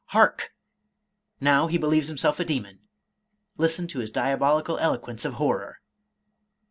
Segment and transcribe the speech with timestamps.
[0.17, 0.51] —Hark!
[1.39, 2.79] Now he believes himself a demon;
[3.55, 5.79] listen to his diabolical eloquence of horror!